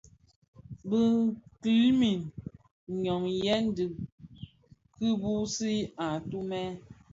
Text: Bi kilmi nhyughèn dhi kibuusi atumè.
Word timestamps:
Bi 0.89 1.01
kilmi 1.61 2.11
nhyughèn 3.01 3.63
dhi 3.75 3.85
kibuusi 4.95 5.71
atumè. 6.07 6.61